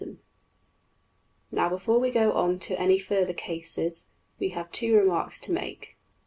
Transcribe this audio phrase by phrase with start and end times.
[0.01, 0.17] png}%
[1.51, 4.07] Now, before we go on to any further cases,
[4.39, 5.95] we have two remarks to make.